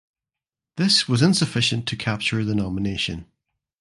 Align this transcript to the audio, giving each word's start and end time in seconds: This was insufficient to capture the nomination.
This 0.77 1.07
was 1.07 1.21
insufficient 1.21 1.87
to 1.87 1.95
capture 1.95 2.43
the 2.43 2.55
nomination. 2.55 3.27